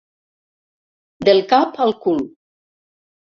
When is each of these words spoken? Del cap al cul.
Del 1.29 1.43
cap 1.53 1.77
al 1.85 1.93
cul. 2.07 2.25